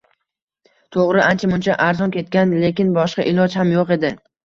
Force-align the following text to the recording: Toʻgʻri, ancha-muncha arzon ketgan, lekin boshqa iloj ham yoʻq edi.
Toʻgʻri, 0.95 1.21
ancha-muncha 1.27 1.77
arzon 1.91 2.17
ketgan, 2.17 2.59
lekin 2.67 2.93
boshqa 3.01 3.31
iloj 3.35 3.63
ham 3.63 3.79
yoʻq 3.79 3.99
edi. 4.01 4.17